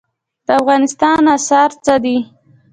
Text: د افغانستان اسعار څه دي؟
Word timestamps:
د 0.45 0.47
افغانستان 0.59 1.21
اسعار 1.35 1.71
څه 1.85 1.95
دي؟ 2.03 2.17